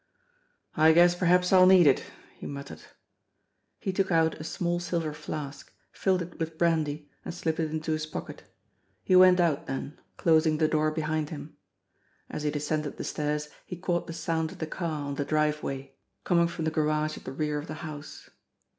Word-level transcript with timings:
"I 0.75 0.93
guess 0.93 1.13
perhaps 1.13 1.53
I'll 1.53 1.67
need 1.67 1.85
it," 1.85 2.03
he 2.33 2.47
muttered. 2.47 2.81
He 3.79 3.93
took 3.93 4.11
out 4.11 4.33
a 4.41 4.43
small 4.43 4.79
silver 4.79 5.13
flask, 5.13 5.71
filled 5.91 6.23
it 6.23 6.39
with 6.39 6.57
brandy, 6.57 7.11
and 7.23 7.31
slipped 7.31 7.59
it 7.59 7.69
into 7.69 7.91
his 7.91 8.07
pocket. 8.07 8.41
He 9.03 9.15
went 9.15 9.39
out 9.39 9.67
then, 9.67 9.99
closing 10.17 10.57
the 10.57 10.67
door 10.67 10.89
behind 10.89 11.29
him. 11.29 11.55
As 12.31 12.41
he 12.41 12.49
descended 12.49 12.97
the 12.97 13.03
stairs 13.03 13.49
he 13.63 13.77
caught 13.77 14.07
the 14.07 14.13
sound 14.13 14.51
of 14.51 14.57
the 14.57 14.65
car 14.65 15.03
on 15.05 15.13
the 15.13 15.23
driveway 15.23 15.93
coming 16.23 16.47
from 16.47 16.65
the 16.65 16.71
garage 16.71 17.15
at 17.15 17.23
the 17.23 17.31
rear 17.31 17.59
of 17.59 17.67
the 17.67 17.75
house. 17.85 18.27